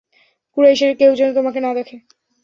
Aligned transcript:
কুরাইশের 0.57 0.91
কেউ 0.99 1.11
যেন 1.15 1.29
তোমাকে 1.33 1.59
না 1.61 1.71
দেখে। 1.73 1.95